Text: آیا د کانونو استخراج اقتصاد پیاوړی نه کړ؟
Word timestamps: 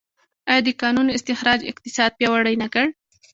آیا 0.49 0.61
د 0.67 0.69
کانونو 0.81 1.15
استخراج 1.17 1.59
اقتصاد 1.71 2.11
پیاوړی 2.19 2.55
نه 2.63 2.67
کړ؟ 2.73 2.85